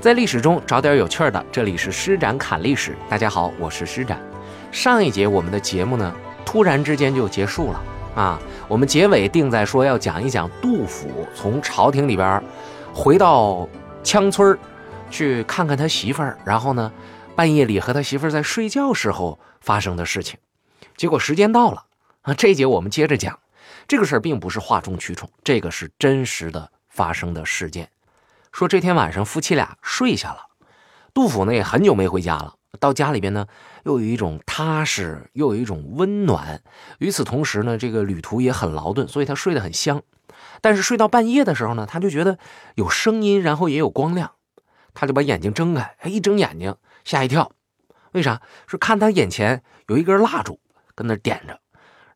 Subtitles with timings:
[0.00, 2.96] 在历史中找点有趣的，这里是施展侃历史。
[3.08, 4.20] 大家好，我是施展。
[4.70, 6.14] 上一节我们的节目呢，
[6.46, 7.82] 突然之间就结束了
[8.14, 8.40] 啊。
[8.68, 12.40] 我们结尾定在说要讲一讲杜甫从朝廷里边
[12.94, 13.68] 回到
[14.04, 14.56] 羌村
[15.10, 16.92] 去看看他媳妇儿，然后呢，
[17.34, 20.38] 半夜里和他媳妇儿在睡觉时候发生的事情。
[20.96, 21.82] 结果时间到了
[22.22, 23.36] 啊，这一节我们接着讲。
[23.88, 27.88] 这个事儿并不是哗众取宠，这个是真实的发生的事件。
[28.52, 30.46] 说这天晚上夫妻俩睡下了，
[31.14, 32.54] 杜甫呢也很久没回家了。
[32.80, 33.46] 到家里边呢，
[33.84, 36.62] 又有一种踏实，又有一种温暖。
[36.98, 40.02] 与此同时呢，这个旅途也很劳顿，所以他睡得很香。
[40.60, 42.38] 但是睡到半夜的时候呢，他就觉得
[42.74, 44.32] 有声音，然后也有光亮，
[44.92, 45.96] 他就把眼睛睁开。
[46.04, 47.50] 一睁眼睛吓一跳，
[48.12, 48.42] 为啥？
[48.66, 50.60] 是看他眼前有一根蜡烛
[50.94, 51.58] 跟那点着，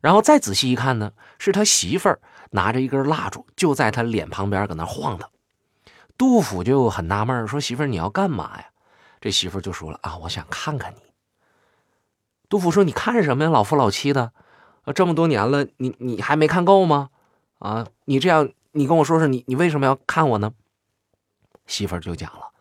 [0.01, 2.19] 然后再仔细一看呢，是他媳妇儿
[2.51, 5.29] 拿着一根蜡烛就在他脸旁边搁那晃荡。
[6.17, 8.69] 杜甫就很纳闷说：“媳妇儿，你要干嘛呀？”
[9.19, 10.99] 这媳妇儿就说了：“啊，我想看看你。”
[12.49, 13.49] 杜甫说：“你看什么呀？
[13.49, 14.31] 老夫老妻的，
[14.83, 17.09] 啊，这么多年了，你你还没看够吗？
[17.59, 20.53] 啊，你这样，你跟我说说，你你为什么要看我呢？”
[21.65, 22.51] 媳妇儿就讲了：“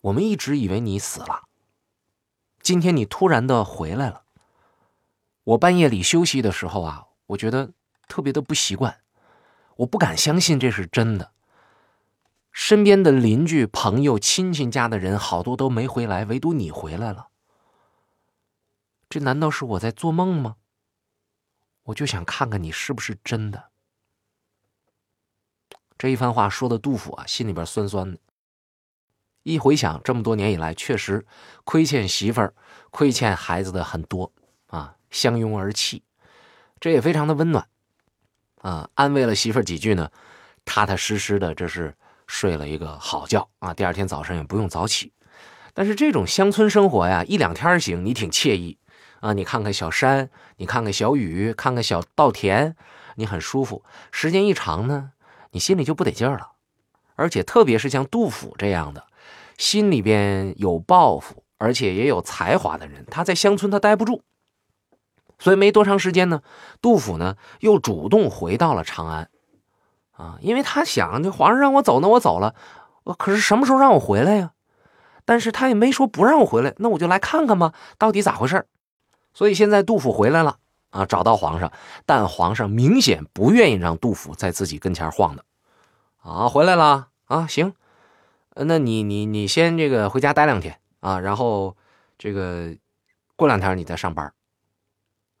[0.00, 1.42] 我们一直以为你死了，
[2.62, 4.22] 今天你突然的回来了。
[5.44, 7.72] 我半夜里休息的时候啊，我觉得
[8.08, 9.00] 特别的不习惯，
[9.76, 11.32] 我不敢相信这是真的。”
[12.62, 17.28] 身边的邻居、朋友、亲戚家的人，好多都没回来，唯独你回来了。
[19.08, 20.56] 这难道是我在做梦吗？
[21.84, 23.70] 我就想看看你是不是真的。
[25.96, 28.18] 这一番话说的，杜甫啊，心里边酸酸的。
[29.42, 31.24] 一回想，这么多年以来，确实
[31.64, 32.54] 亏欠媳妇儿、
[32.90, 34.30] 亏欠孩子的很多
[34.66, 36.04] 啊，相拥而泣，
[36.78, 37.66] 这也非常的温暖
[38.58, 40.12] 啊，安慰了媳妇儿几句呢，
[40.66, 41.96] 踏踏实实的，这是。
[42.30, 45.12] 睡了一个好觉啊，第二天早上也不用早起。
[45.74, 48.78] 但是这种乡村生活呀，一两天行，你挺惬意
[49.18, 49.32] 啊。
[49.32, 52.76] 你看看小山，你看看小雨，看看小稻田，
[53.16, 53.84] 你很舒服。
[54.12, 55.10] 时间一长呢，
[55.50, 56.52] 你心里就不得劲儿了。
[57.16, 59.04] 而且特别是像杜甫这样的，
[59.58, 64.22] 心里边有抱负，而且也有才华的人，他在乡村他待不住。
[65.40, 66.42] 所以没多长时间呢，
[66.80, 69.29] 杜甫呢又主动回到了长安。
[70.20, 72.54] 啊，因为他想，这皇上让我走，那我走了。
[73.04, 74.52] 我可是什么时候让我回来呀？
[75.24, 78.66] 但是他也没说不让我回来，那我就来看看吧，到底咋回事
[79.32, 80.58] 所以现在杜甫回来了
[80.90, 81.72] 啊，找到皇上，
[82.04, 85.44] 但皇上明显不愿意让杜甫在自己跟前晃的。
[86.22, 87.72] 啊，回来了啊，行，
[88.54, 91.76] 那你你你先这个回家待两天啊，然后
[92.18, 92.74] 这个
[93.36, 94.30] 过两天你再上班。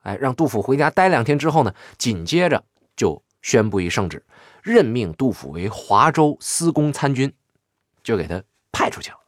[0.02, 2.64] 哎，让杜甫回家待两天之后呢，紧接着
[2.96, 4.24] 就宣布一圣旨。
[4.62, 7.32] 任命杜甫为华州司功参军，
[8.02, 9.18] 就给他派出去了，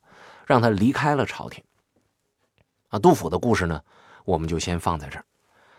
[0.47, 1.63] 让他离开了朝廷。
[2.89, 3.83] 啊，杜甫的故事呢，
[4.25, 5.25] 我们就先放在这儿。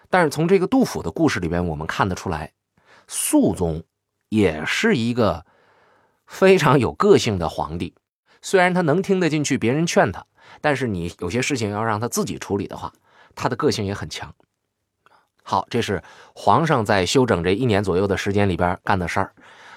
[0.10, 2.54] 但是从这个杜甫的故事里边，我们看得出来，
[3.08, 3.84] 肃宗
[4.30, 5.46] 也是一个
[6.26, 7.96] 非常有个性的皇帝。
[8.42, 10.26] 虽然他能听得进去别人劝他，
[10.60, 12.94] 但是你有些事情要让他自己处理的话，
[13.36, 14.36] 他的个性也很强。
[15.44, 16.02] 好，这是
[16.34, 19.36] 皇上在休整这一年左右的时间里边干的事儿。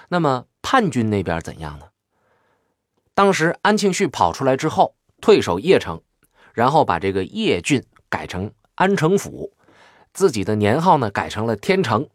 [0.09, 1.85] 那么叛军那边怎样呢？
[3.13, 6.01] 当时安庆绪跑出来之后，退守邺城，
[6.53, 9.51] 然后把这个邺郡改成安城府，
[10.13, 12.07] 自己的年号呢改成了天成。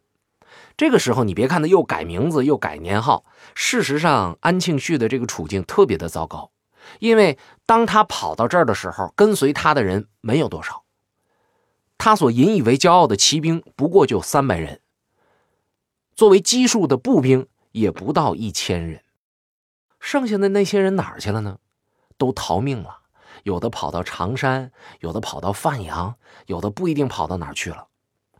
[0.76, 3.24] 这个时候，你别看他又改名字又改年号，
[3.54, 6.50] 事实上安庆绪的这个处境特别的糟糕，
[7.00, 10.81] 因为当他跑到这儿的时候，跟随他的人没有多少。
[12.04, 14.80] 他所引以为骄傲的骑兵不过就三百人，
[16.16, 19.04] 作为基数的步兵也不到一千人，
[20.00, 21.60] 剩下的那些人哪儿去了呢？
[22.18, 23.02] 都逃命了，
[23.44, 27.86] 有的跑到常山，有的跑到范阳，有的不一定跑到哪儿去了，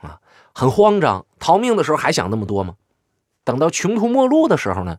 [0.01, 0.21] 啊，
[0.53, 1.25] 很慌张。
[1.39, 2.75] 逃命的时候还想那么多吗？
[3.45, 4.99] 等到穷途末路的时候呢，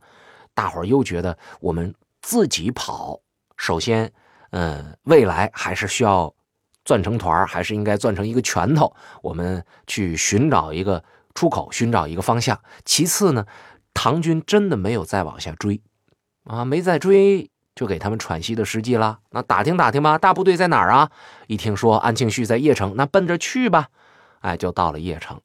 [0.54, 3.20] 大伙儿又觉得我们自己跑，
[3.58, 4.14] 首先，
[4.52, 6.34] 嗯，未来还是需要。
[6.86, 8.94] 攥成团还是应该攥成一个拳头？
[9.22, 11.04] 我们去寻找一个
[11.34, 12.60] 出口，寻找一个方向。
[12.84, 13.46] 其次呢，
[13.94, 15.82] 唐军真的没有再往下追，
[16.44, 19.20] 啊，没再追，就给他们喘息的时机了。
[19.32, 21.10] 那打听打听吧，大部队在哪儿啊？
[21.48, 23.88] 一听说安庆绪在邺城，那奔着去吧。
[24.42, 25.40] 哎，就到了邺城。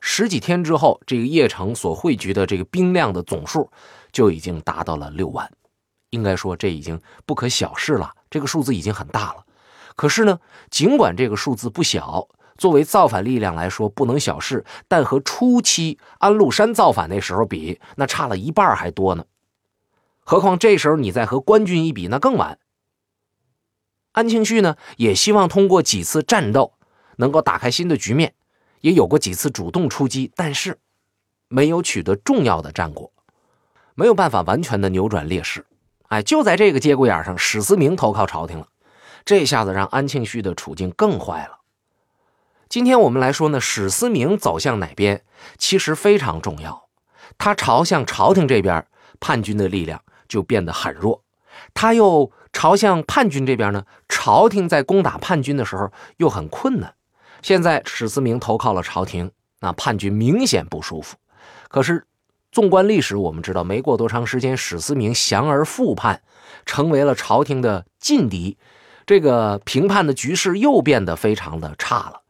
[0.00, 3.70] 十几天之后，这个邺城所汇聚的这个兵量的总数
[4.10, 5.50] 就已经达到了六万，
[6.10, 8.12] 应该说这已经不可小视了。
[8.28, 9.44] 这个数字已经很大了。
[10.02, 12.26] 可是呢，尽管这个数字不小，
[12.58, 19.24] 作为造反力量来说不能小视，但和初期安禄山造反那时候比，那差了一半还多呢。
[20.24, 22.58] 何况这时候你再和官军一比，那更晚。
[24.10, 26.72] 安庆绪呢，也希望通过几次战斗
[27.18, 28.34] 能够打开新的局面，
[28.80, 30.80] 也有过几次主动出击，但是
[31.46, 33.12] 没有取得重要的战果，
[33.94, 35.64] 没有办法完全的扭转劣势。
[36.08, 38.66] 哎，就在这个节骨眼上，史思明投靠朝廷了，
[39.24, 41.58] 这下子让安庆绪的处境更坏了。
[42.68, 45.24] 今天我们来说呢，史思明走向哪边，
[45.58, 46.88] 其实非常重要。
[47.38, 48.86] 他朝向朝廷这边，
[49.20, 51.22] 叛军的力量就变得很弱；
[51.74, 56.94] 他又朝向叛军这边呢，朝廷在攻打叛军的时候又很困难。
[57.42, 59.30] 现在史思明投靠了朝廷，
[59.60, 61.16] 那叛军明显不舒服。
[61.68, 62.06] 可是。
[62.50, 66.20] 纵观历史，我们知道，没过多长时间，史思明降而复叛，
[66.66, 68.58] 成为了朝廷的劲敌。
[69.12, 72.22] 这个平叛的局势又变得非常的差了。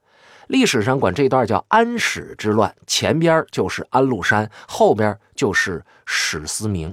[0.49, 6.93] 历史上管这段叫安史之乱，前边就是安禄山，后边就是史思明。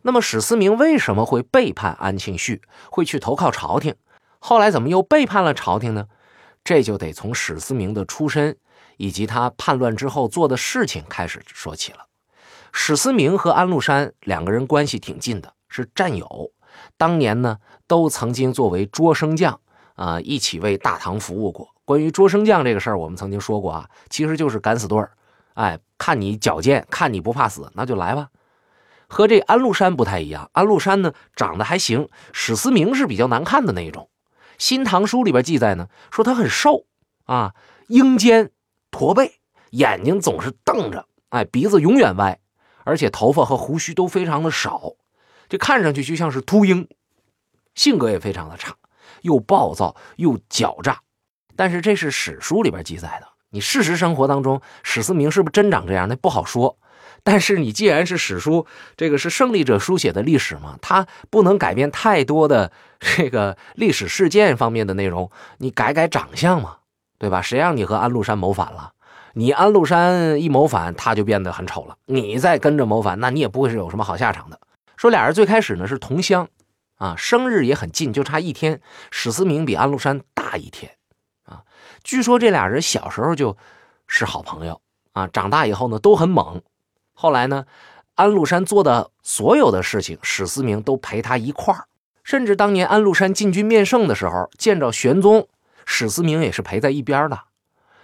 [0.00, 3.94] 那么史思明为什么会背叛安庆绪，会去投靠朝廷？
[4.38, 6.06] 后来怎么又背叛了朝廷呢？
[6.64, 8.56] 这就得从史思明的出身
[8.96, 12.06] 以及他叛乱之后做的事情开始说起了。
[12.72, 16.50] 史思明和安禄山两个人关系挺近的，是战友。
[16.96, 19.60] 当年呢，都曾经作为捉生将
[19.94, 21.68] 啊，一起为大唐服务过。
[21.84, 25.12] 关于捉生将这个事儿，我们曾经说过啊，其实就是敢死队儿。
[25.54, 28.28] 哎，看你矫健，看你不怕死，那就来吧。
[29.08, 34.10] 和这安禄山不太一样，安禄山呢长得还行，史思明是比较难看的那一种。
[34.58, 36.84] 《新唐书》里边记载呢，说他很瘦
[37.24, 37.54] 啊，
[37.86, 38.50] 鹰肩
[38.90, 39.40] 驼背，
[39.70, 42.38] 眼睛总是瞪着，哎，鼻子永远歪。
[42.84, 44.92] 而且头发和胡须都非常的少，
[45.48, 46.88] 这看上去就像是秃鹰，
[47.74, 48.74] 性格也非常的差，
[49.22, 51.00] 又暴躁又狡诈。
[51.56, 56.78] 但是这是史书里边记载的，你事实生活当中，史思明是不是真长这样，那不好说。
[57.24, 58.66] 但是你既然是史书，
[58.96, 66.76] 这个是胜利者书写的历史嘛，他不能改变太多的这个历史事件方面的内容，你改改长相嘛，
[67.18, 67.42] 对吧？
[67.42, 68.92] 谁让你和安禄山谋反了？
[69.34, 71.96] 你安禄山一谋反，他就变得很丑了。
[72.06, 74.60] 你再跟着谋反，那你也不会是有什么好下场的。
[74.98, 76.48] 说俩人最开始呢是同乡，
[76.96, 78.80] 啊，生日也很近，就差一天。
[79.12, 80.90] 史思明比安禄山大一天，
[81.44, 81.62] 啊，
[82.02, 83.56] 据说这俩人小时候就
[84.08, 84.80] 是好朋友，
[85.12, 86.60] 啊，长大以后呢都很猛。
[87.14, 87.64] 后来呢，
[88.16, 91.84] 安禄山做的所有的事情，史思明都陪他一块儿。
[92.24, 95.46] 甚至当年安禄山进军面圣的时候，见着玄宗，
[95.86, 97.38] 史思明也是陪在一边的。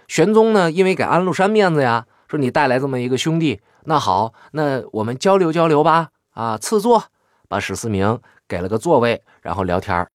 [0.07, 6.11] 玄宗呢，因为给安禄山面子呀，说你带来这么一个兄弟，那好，那我们交流交流吧。
[6.35, 7.05] 啊，赐座，
[7.47, 10.07] 把史思明给了个座位，然后聊天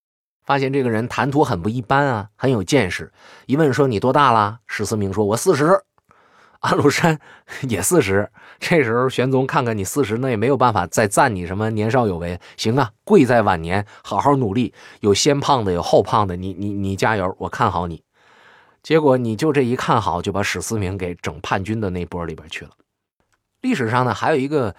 [0.44, 3.10] 发现这个人谈吐很不一般啊，很有见识。
[3.46, 4.58] 一问说你多大了？
[4.66, 5.82] 史思明说：“我四十。”
[6.60, 7.18] 安禄山
[7.70, 8.30] 也四十。
[8.58, 12.38] 这时候玄宗看看你四十，那也没有办法再赞你什么年少有为。
[12.58, 14.74] 行啊，贵在晚年，好好努力。
[15.00, 18.02] 有先胖的，有后胖的，你你你加油，我看好你。
[18.82, 22.72] 结果你就这一看好，就把史思明给整叛军的那波里边去了。
[23.62, 24.74] 历史上呢，还有一个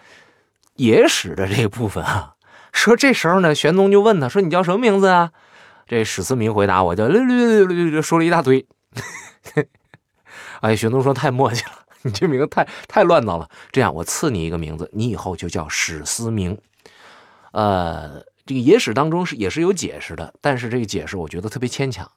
[0.76, 2.36] 野史的这个部分啊，
[2.72, 5.32] 说这时候呢，玄宗就问他说：“你叫什么名字啊？”
[5.86, 7.08] 这史思明回答：“我叫……”
[8.02, 8.66] 说了一大堆。
[10.62, 13.50] 哎，玄宗说：“太磨叽了，你这名字太太乱糟了。
[13.72, 16.58] 这样，我赐你一个名字，你以后就叫史思明。”
[17.52, 22.10] 呃，这个野史当中是也是有解释的，但是这个解释我觉得特别牵强。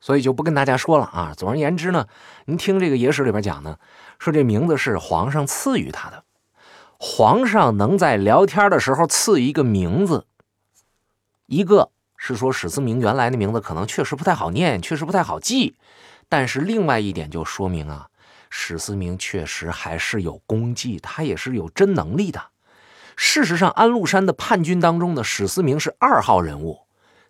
[0.00, 1.32] 所以就不跟大家说了啊。
[1.36, 2.06] 总而言之呢，
[2.46, 3.78] 您听这个野史里边讲呢，
[4.18, 6.23] 说这名字是皇上赐予他的。
[7.06, 10.24] 皇上能在聊天的时候赐一个名字，
[11.44, 15.76] 一个是说史思明原来的名字可能确实不太好念，确实不太好记。
[16.30, 18.08] 但是另外一点就说明啊，
[18.48, 22.40] 史思明确实还是有功绩，他也是有真能力的。
[23.16, 26.86] 事实上，安禄山的叛军当中呢，史思明是二号人物。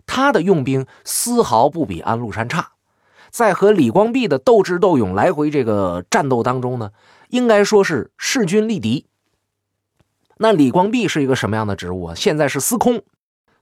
[0.07, 2.75] 他的用兵丝毫不比安禄山差，
[3.29, 6.93] 在和李光弼的斗智斗勇来回这个战斗当中呢，
[7.31, 9.09] 应该说是势均力敌。
[10.39, 12.15] 那李光弼是一个什么样的职务啊？
[12.15, 13.03] 现在是司空，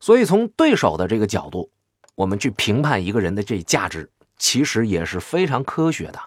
[0.00, 1.70] 所以从对手的这个角度，
[2.14, 6.20] 我们去评判一个人的这价值，其实也是非常科学的。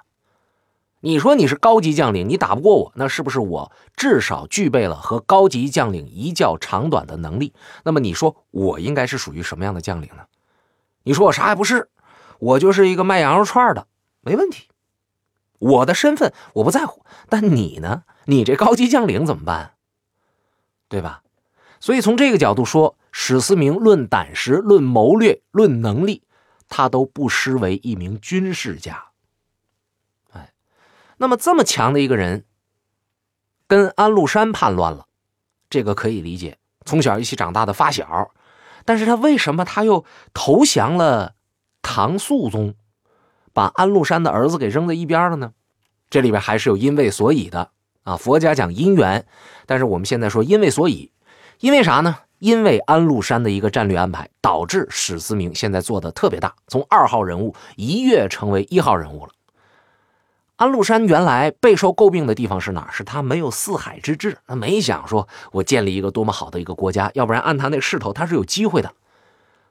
[1.02, 7.54] 你说你是高级将领，你打不过我，那是不是我至少具备了和高级将领一较长短的能力？
[7.84, 10.24] 那么你说我应该是属于什么样的将领呢？
[11.04, 11.90] 你说我啥也不是，
[12.40, 13.86] 我就是一个卖羊肉串的，
[14.22, 14.68] 没问题。
[15.60, 18.04] 我的身份我不在乎，但你呢？
[18.26, 19.75] 你这高级将领怎么办？
[20.96, 21.24] 对吧？
[21.82, 26.24] 所以从这个角度说，史思明论胆识、论谋略、论能力，
[26.70, 29.08] 他都不失为一名军事家。
[31.18, 32.46] 那么这么强的一个人，
[33.68, 35.08] 跟安禄山叛乱了，
[35.70, 36.60] 这个可以理解。
[36.86, 38.32] 从小一起长大的发小，
[38.86, 41.36] 但是他为什么他又投降了
[41.82, 42.74] 唐肃宗，
[43.52, 45.52] 把安禄山的儿子给扔在一边了呢？
[46.10, 47.74] 这里边还是有因为所以的
[48.06, 48.16] 啊。
[48.16, 49.26] 佛家讲因缘，
[49.66, 51.12] 但是我们现在说因为所以，
[51.60, 52.20] 因为啥呢？
[52.40, 59.32] 因为安禄山的一个战略安排，导致史思明现在做的特别大，从二号人物一跃成为一号人物了。
[60.58, 68.94] 安禄山原来备受诟病的地方是哪是他没有四海之志，他没想说我建立一个多么好的一个国家，要不然按他那势头，他是有机会的。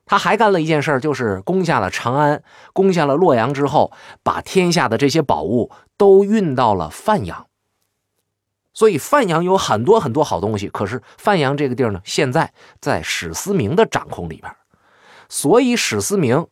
[0.07, 7.47] 他还干了一件事就是攻下了长安，攻下了洛阳之后，把天下的这些宝物都运到了范阳。
[8.75, 14.53] 所以范阳有很多很多好东西，可是范阳这个地儿呢，现在在史思明的掌控里边，
[15.29, 16.49] 所以史思明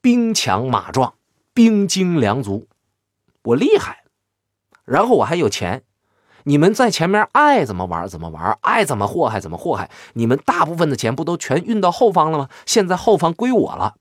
[0.00, 1.14] 兵强马壮，
[1.54, 2.66] 兵精粮足。
[3.44, 4.02] 我厉害，
[4.84, 5.84] 然后我还有钱，
[6.42, 9.90] 你们在前面爱怎么玩怎么玩，爱怎么祸害怎么祸害。
[10.14, 12.48] 你们大部分的钱不都全运到后方了吗？
[12.66, 13.94] 现在后方归我了。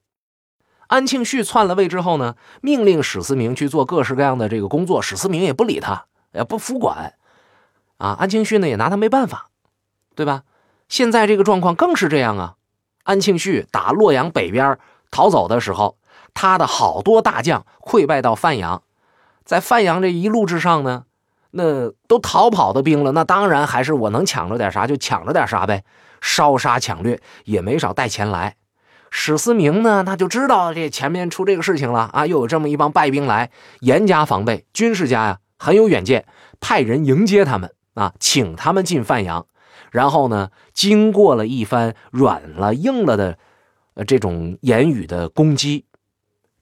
[0.87, 7.13] 安庆绪篡了位之后呢，命令史思明去做各式各样的这个工作，史思明也不理他，也不服管。
[7.99, 9.49] 啊，安庆绪呢也拿他没办法，
[10.15, 10.41] 对吧？
[10.87, 12.55] 现在这个状况更是这样啊。
[13.03, 14.77] 安庆绪打洛阳北边
[15.11, 15.97] 逃走的时候，
[16.33, 18.81] 他的好多大将溃败到范阳。
[19.45, 21.03] 在范阳这一路之上呢，
[21.51, 25.83] 那都逃跑的兵了，那当然还是我能抢着点啥就抢着点啥呗，
[26.21, 28.55] 烧杀抢掠也没少带钱来。
[29.11, 36.25] 史思明呢，那就知道这前面出这个事情了啊，又有这么一帮败兵来，严加防备，军事家呀很有远见，
[36.59, 39.45] 派人迎接他们啊，请他们进范阳，
[39.91, 43.37] 然后呢，经过了一番软了硬了的，
[43.95, 45.85] 呃这种言语的攻击，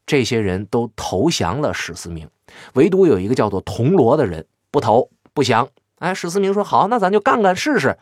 [0.06, 2.30] 这些人都投降了史思明。
[2.74, 5.68] 唯独有一个叫做铜锣的人不投不降。
[6.00, 7.98] 哎，史思明说：“好，那咱就干干试试。”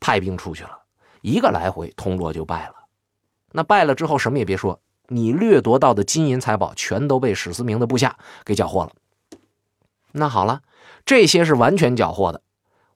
[0.00, 0.78] 派兵出去了，
[1.22, 2.74] 一个来回，铜锣就败了。
[3.52, 8.92] 那败了之后，什么也别说，你掠夺到的金银财宝全都被史思明的部下给缴获了。
[10.12, 10.60] 那好了，
[11.04, 12.42] 这些是完全缴获的，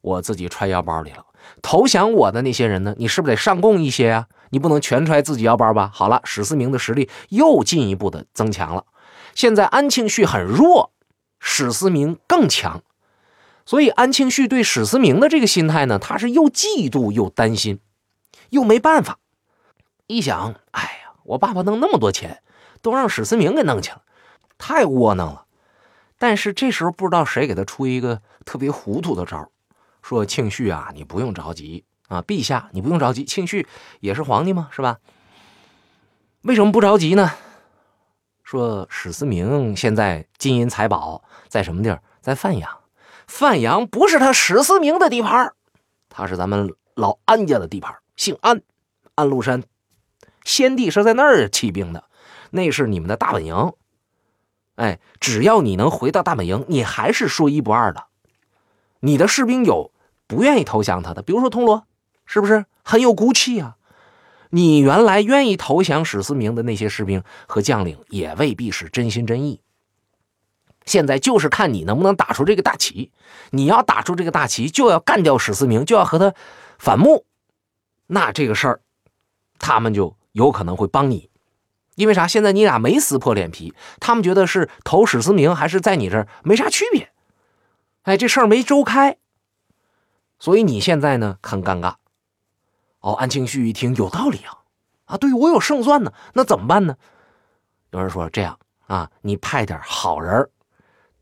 [0.00, 1.26] 我自己揣腰包里了。
[1.60, 2.94] 投降我的那些人呢？
[2.98, 4.28] 你是不是得上供一些呀？
[4.50, 5.90] 你不能全揣自己腰包吧？
[5.92, 8.84] 好了，史思明的实力又进一步的增强了。
[9.34, 10.92] 现在安庆绪很弱，
[11.40, 12.82] 史思明更强，
[13.66, 17.80] 所以安庆绪对史思明的这个心态呢，他是又嫉妒又担心，
[18.50, 19.18] 又没办法。
[20.06, 22.42] 一想，哎呀，我爸爸弄那么多钱，
[22.82, 24.02] 都让史思明给弄去了，
[24.58, 25.46] 太窝囊了。
[26.22, 29.50] 但是这时候不知道谁给他出一个特别糊涂的招，
[30.02, 33.66] 说庆绪啊，你不用着急啊，陛下你不用着急，庆绪
[33.98, 34.98] 也是皇帝嘛，是吧？
[36.42, 37.32] 为什么不着急呢？
[38.44, 42.00] 说史思明现在金银财宝在什么地儿？
[42.20, 42.70] 在范阳。
[43.26, 45.52] 范阳不是他史思明的地盘，
[46.08, 47.96] 他是咱们老安家的地盘。
[48.14, 48.62] 姓安，
[49.16, 49.64] 安禄山
[50.44, 52.04] 先帝是在那儿起兵的，
[52.52, 53.72] 那是你们的大本营。
[54.76, 58.06] 哎，只要你能回到大本营，你还是说一不二的。
[59.00, 59.92] 你的士兵有
[60.26, 61.86] 不愿意投降他的，比如说铜锣，
[62.24, 63.76] 是不是很有骨气啊？
[64.50, 69.60] 你原来愿意投降史思明的那些士兵和将领，也未必是真心真意。
[70.84, 73.12] 现在就是看你能不能打出这个大旗。
[73.50, 76.34] 你要打出这个大旗，就要干掉史思明，就要和他
[76.78, 77.24] 反目。
[78.06, 78.80] 那这个事儿，
[79.58, 81.30] 他们就有可能会帮你，
[82.02, 82.26] 因为啥？
[82.26, 87.12] 现在你俩没撕破脸皮，他们觉得是投史思明还是在你这儿没啥区别。
[88.02, 89.18] 哎，这事儿没周开，
[90.40, 91.94] 所以你现在呢很尴尬。
[92.98, 94.66] 哦，安庆绪一听有道理啊，
[95.04, 96.96] 啊，对我有胜算呢，那怎么办呢？
[97.92, 100.50] 有人说这样啊，你派点好人，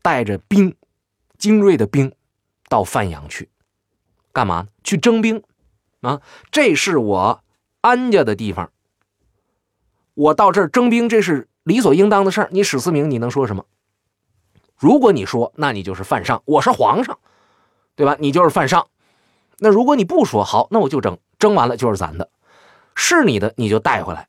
[0.01, 0.75] 带着兵，
[1.37, 2.11] 精锐的兵，
[2.69, 3.51] 到范阳去，
[4.33, 4.67] 干嘛？
[4.83, 5.43] 去征兵
[6.01, 6.21] 啊？
[6.49, 7.43] 这是我
[7.81, 8.71] 安家的地方，
[10.21, 12.49] 我到这儿征兵，这是理所应当的事儿。
[12.51, 13.65] 你史思明，你能说什么？
[14.77, 17.17] 如果你说，那你就是犯上，我是皇上，
[17.95, 18.15] 对吧？
[18.19, 18.85] 你就是犯上。
[19.57, 21.17] 那如果你不说，好，那我就征。
[21.39, 22.29] 争完了就是咱的，
[22.93, 24.27] 是你的你就带回来。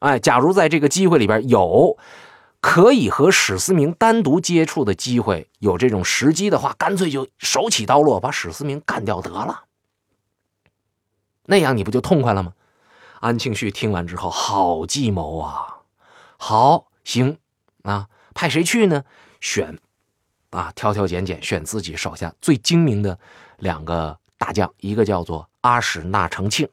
[0.00, 1.96] 哎，假如在这个机会里边有
[2.60, 9.64] 可以和史思明单独接触的机会，有这种时机的话，干脆就手起刀落把史思明干掉得了。
[11.46, 12.52] 那样你不就痛快了吗？
[13.20, 15.78] 安庆绪听完之后，好计谋啊！
[16.36, 17.38] 好，行
[17.84, 19.04] 啊，派谁去呢？
[19.40, 19.78] 选
[20.50, 23.18] 啊，挑挑拣拣，选自己手下最精明的
[23.58, 25.48] 两个大将，一个叫做。
[25.62, 26.66] 阿史那成庆，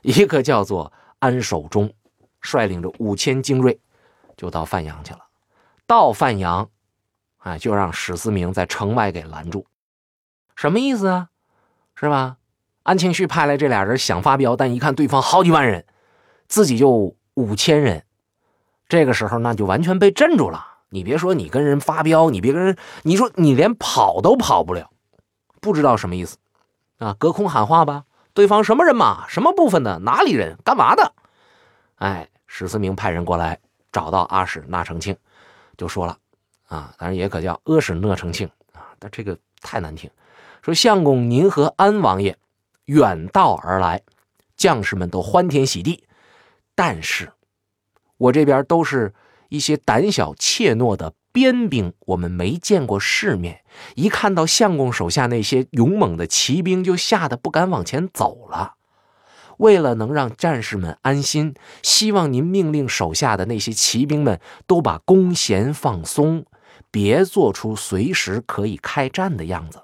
[0.00, 1.94] 一个叫做安守忠，
[2.40, 3.78] 率领着五千精锐，
[4.36, 5.20] 就到范阳去了。
[5.86, 6.68] 到范阳，
[7.38, 9.64] 哎，就让史思明在城外给拦住。
[10.56, 11.28] 什么意思啊？
[11.94, 12.38] 是吧？
[12.82, 15.86] 安庆绪派来这俩人想发飙，但一看对方好几万人，
[16.52, 18.04] 自己就五千人，
[18.86, 20.66] 这个时候那就完全被镇住了。
[20.90, 24.90] 你别说你跟人发飙，你别跟人，你说你连跑都跑不了，
[25.62, 26.36] 不知道什么意思
[26.98, 27.16] 啊？
[27.18, 28.04] 隔空喊话吧，
[28.34, 31.14] 对方什么人马，什么部分的，哪里人，干嘛的？
[31.94, 33.58] 哎，史思明派人过来
[33.90, 35.16] 找到阿史那成庆，
[35.78, 36.18] 就说了
[36.68, 40.10] 啊，当然也可叫阿史那成庆啊，但这个太难听。
[40.60, 42.36] 说相公您和安王爷
[42.84, 44.02] 远道而来，
[44.54, 46.04] 将士们都欢天喜地，
[46.74, 47.32] 但是
[48.16, 49.14] 我这边都是。
[49.48, 53.62] 一些胆小怯懦的边兵，我们没见过世面，
[53.96, 58.76] 一看到相公手下那些勇猛的骑兵，就吓得不敢往前走了。
[59.58, 66.46] 为了能让战士们安心，希望您命令手下的那些骑兵们都把弓弦放松，
[66.90, 69.82] 别做出随时可以开战的样子。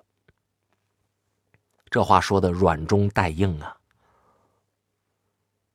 [1.90, 3.77] 这话说的软中带硬啊。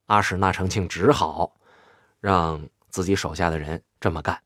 [0.05, 1.55] 阿史那成庆只好
[2.19, 2.69] 让。
[2.93, 4.39] 自己手下的人这么干，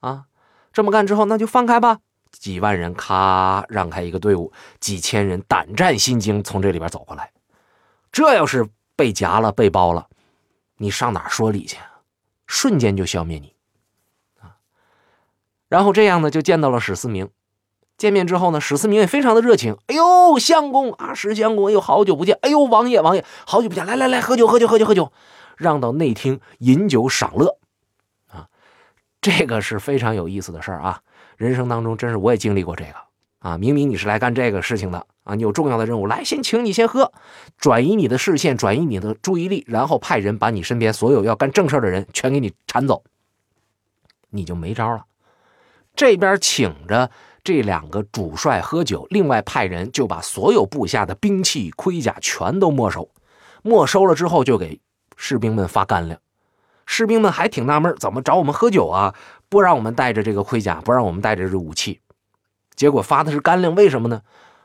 [0.00, 0.24] 啊，
[0.72, 1.98] 这么干之后，那就放开吧。
[2.32, 7.30] 几万人咔让开一个队伍，几千人胆战心惊从这里边走过来。
[8.10, 8.66] 这要是
[8.96, 10.08] 被夹了、被包了，
[10.78, 11.76] 你上哪说理去？
[12.46, 13.54] 瞬间就消灭你
[14.40, 14.56] 啊！
[15.68, 17.28] 然后这样呢，就见到了史思明。
[17.98, 19.76] 见面之后呢，史思明也非常的热情。
[19.88, 22.38] 哎呦，相公啊，史相公，哎呦，好久不见。
[22.40, 23.84] 哎呦，王爷，王爷，好久不见。
[23.84, 25.12] 来来来，喝酒，喝酒，喝酒，喝酒。
[25.56, 27.58] 让到内厅饮酒赏乐，
[28.28, 28.46] 啊，
[29.20, 31.00] 这个是非常有意思的事儿啊！
[31.36, 32.94] 人生当中真是我也经历过这个
[33.40, 33.58] 啊！
[33.58, 37.10] 明明你是来干这个事情的啊，你有重要的任务，来先请你先喝，
[37.56, 43.02] 转移你的视线，转移你的注意力，然后派人把你身边所有要干正事的人全给你铲走，
[44.30, 45.06] 你就没招了。
[45.96, 47.10] 这边请着
[47.48, 53.08] 这两个主帅喝酒，另外派人就把所有部下的兵器盔甲全都没收，
[53.62, 54.78] 没收了之后就给。
[55.16, 56.20] 士兵们发干粮，
[56.84, 59.14] 士兵们还挺纳闷，怎么找我们喝酒啊？
[59.48, 62.02] 不让我们带着这个盔甲，不让我们带着这武器，
[62.74, 64.20] 结果发的是干粮，为什么呢？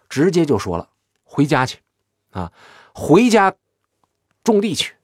[0.10, 0.90] 直接就说了，
[1.24, 1.80] 回家去，
[2.32, 2.52] 啊，
[2.94, 3.54] 回家
[4.44, 4.96] 种地去，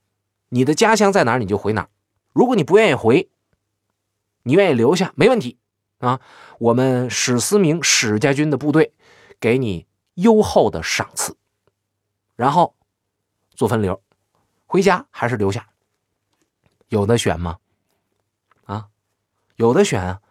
[0.49, 1.89] 你的家乡在哪儿你就回哪儿。
[2.33, 3.29] 如果你不愿意回，
[4.43, 5.57] 你愿意留下，没问题
[5.99, 6.19] 啊。
[6.57, 8.93] 我们史思明史家军的部队
[9.39, 9.85] 给你
[10.15, 11.37] 优厚的赏赐，
[12.35, 12.75] 然后
[13.55, 14.01] 做分流。
[14.65, 15.67] 回家还是留下？
[16.89, 17.57] 有的选吗？
[18.65, 18.87] 啊，
[19.55, 20.21] 有的选啊，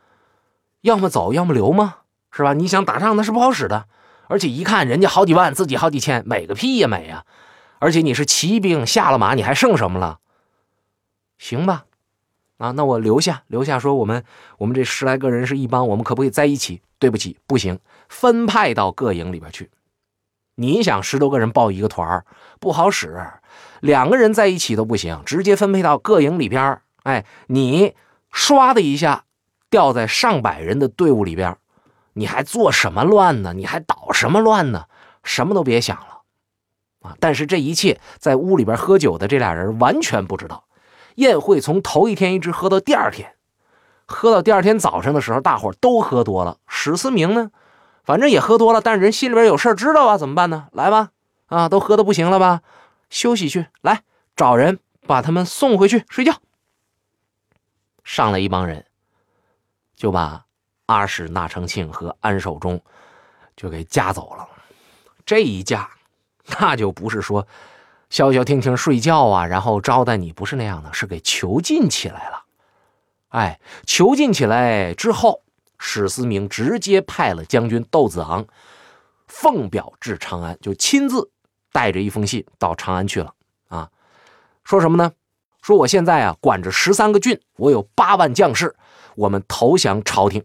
[0.80, 1.98] 要么走，要么留吗？
[2.30, 2.52] 是吧？
[2.52, 3.88] 你想打仗那是不好使的，
[4.28, 7.24] 而且一看人家好几万，自己好几千，美个屁呀美呀！
[7.80, 10.20] 而且你是骑兵，下了马你还剩什么了？
[11.38, 11.86] 行吧，
[12.58, 14.22] 啊，那我留下，留下说我们
[14.58, 16.82] 我们这十来个人是一帮，我们可不可以在一起？
[16.98, 19.70] 对不起，不行，分派到各营里边去。
[20.56, 22.24] 你想十多个人抱一个团
[22.58, 23.16] 不好使。
[23.80, 27.94] 两个人在一起都不行，直接分配到各营里边哎，你
[28.32, 29.24] 唰的一下
[29.70, 31.56] 掉在上百人的队伍里边
[32.14, 33.52] 你还做什么乱呢？
[33.54, 34.86] 你还捣什么乱呢？
[35.22, 36.22] 什么都别想了
[37.02, 37.16] 啊！
[37.20, 40.64] 但是这一切在屋里边喝酒的这俩人完全不知道。
[41.18, 43.34] 宴会从头一天一直喝到第二天，
[44.06, 46.58] 喝到第二天早上的时候，大伙都喝多了。
[46.68, 47.50] 史思明呢，
[48.04, 50.68] 反正也喝多了，但是人心里边有事知道啊，怎么办呢？
[50.72, 51.10] 来吧，
[51.46, 52.62] 啊，都喝的不行了吧？
[53.10, 54.02] 休息去，来
[54.36, 54.78] 找人
[55.08, 56.40] 把他们送回去睡觉。
[58.04, 58.86] 上来一帮人，
[59.96, 60.44] 就把
[60.86, 62.80] 阿史那成庆和安守忠
[63.56, 64.46] 就给架走了。
[65.26, 65.90] 这一架，
[66.60, 67.44] 那就不是说
[68.10, 72.44] 消消停停睡觉啊，然后招待你，不是那样的，是给囚禁起来了。
[73.28, 75.42] 哎，囚禁起来之后，
[75.78, 78.46] 史思明直接派了将军窦子昂
[79.26, 81.30] 奉表至长安，就亲自。
[81.70, 83.34] 带着一封信到长安去了
[83.68, 83.90] 啊，
[84.64, 85.12] 说什么呢？
[85.60, 88.74] 说我现在啊管着十三个郡，我有八万将士，
[89.14, 90.42] 我们投降朝廷。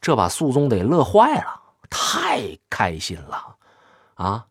[0.00, 3.56] 这把肃宗得乐坏了，太开心了
[4.16, 4.46] 啊！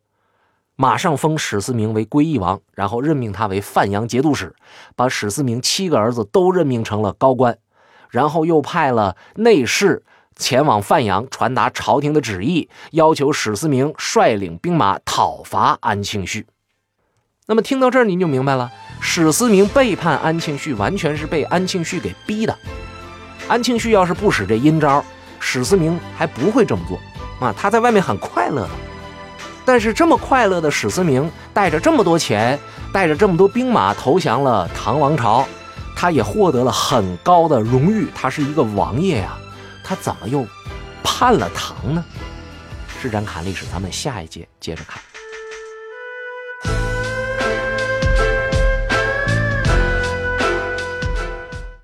[0.76, 4.54] 马上封史思明为归义王，然后任命他为范阳节度使，
[4.96, 7.58] 把史思明七个儿子都任命成了高官，
[8.10, 10.04] 然后又派了内侍。
[10.38, 16.46] 前往范阳传达朝廷的旨意，要求史思明率领兵马讨伐安庆绪。
[17.46, 22.54] 那么听到这儿，您就明白了，史思明背叛安庆绪，完全是被安庆绪给逼的。
[23.48, 25.02] 安庆绪要是不使这阴招，
[25.40, 27.00] 史思明还不会这么做
[27.40, 27.56] 啊！
[27.58, 28.70] 他在外面很快乐的。
[29.66, 32.58] 但是这么快乐的史思明，带着这么多钱，
[32.94, 35.46] 带着这么多兵马投降了唐王朝，
[35.96, 39.36] 他也获得了很高的荣誉，他是一个王爷呀。
[39.84, 40.46] 他怎么又
[41.04, 42.06] 叛了唐呢？
[43.02, 45.02] 施展侃历史，咱们下一节接着看。